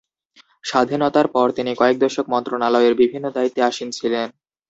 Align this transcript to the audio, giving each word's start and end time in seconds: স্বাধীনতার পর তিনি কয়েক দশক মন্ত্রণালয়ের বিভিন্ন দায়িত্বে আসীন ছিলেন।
স্বাধীনতার 0.63 1.27
পর 1.27 1.47
তিনি 1.57 1.71
কয়েক 1.75 1.97
দশক 1.99 2.25
মন্ত্রণালয়ের 2.33 2.93
বিভিন্ন 3.01 3.25
দায়িত্বে 3.35 3.61
আসীন 3.69 3.89
ছিলেন। 3.91 4.27